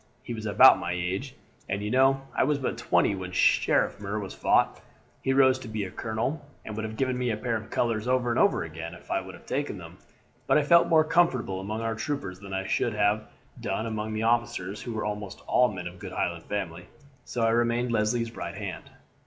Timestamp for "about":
0.47-0.79